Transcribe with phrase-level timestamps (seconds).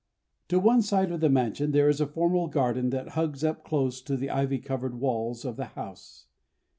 [0.47, 4.01] To one side of the mansion there is a formal garden that hugs up close
[4.01, 6.25] to the ivy covered walls of the house.